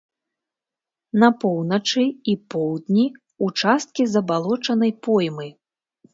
[1.23, 3.05] На поўначы і поўдні
[3.49, 5.47] ўчасткі забалочанай поймы.